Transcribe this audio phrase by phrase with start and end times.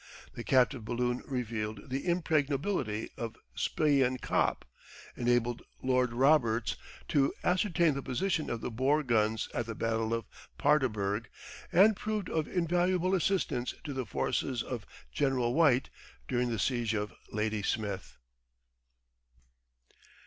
[0.33, 4.63] The captive balloon revealed the impregnability of Spion Kop,
[5.15, 6.75] enabled Lord Roberts
[7.09, 10.25] to ascertain the position of the Boer guns at the Battle of
[10.57, 11.25] Paardeburg,
[11.71, 15.91] and proved of invaluable assistance to the forces of General White
[16.27, 18.17] during the siege of Ladysmith.